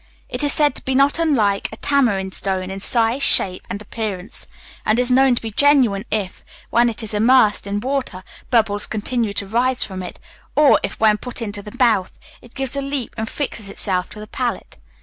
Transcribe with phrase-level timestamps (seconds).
[0.29, 4.47] It is said to be not unlike a tamarind stone in size, shape, and appearance;
[4.83, 9.31] and is known to be genuine if, when it is immersed in water, bubbles continue
[9.33, 10.19] to rise from it,
[10.55, 14.19] or if, when put into the mouth, it gives a leap, and fixes itself to
[14.19, 14.77] the palate.